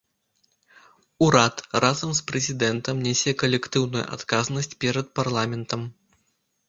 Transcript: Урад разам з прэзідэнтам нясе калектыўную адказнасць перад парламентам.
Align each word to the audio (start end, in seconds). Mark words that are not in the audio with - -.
Урад 1.25 1.61
разам 1.85 2.15
з 2.19 2.25
прэзідэнтам 2.31 3.03
нясе 3.09 3.31
калектыўную 3.45 4.05
адказнасць 4.17 4.75
перад 4.85 5.07
парламентам. 5.21 5.81